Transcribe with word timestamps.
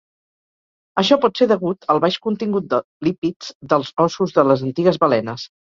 Això 1.01 1.17
pot 1.25 1.41
ser 1.41 1.47
degut 1.51 1.85
al 1.95 2.01
baix 2.07 2.17
contingut 2.25 2.73
de 2.73 2.81
lípids 3.09 3.53
dels 3.75 3.95
ossos 4.09 4.37
de 4.41 4.49
les 4.51 4.69
antigues 4.73 5.03
balenes. 5.07 5.49